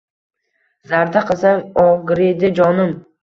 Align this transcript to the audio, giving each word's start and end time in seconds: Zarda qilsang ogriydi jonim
Zarda 0.91 1.23
qilsang 1.27 1.61
ogriydi 1.83 2.53
jonim 2.61 2.97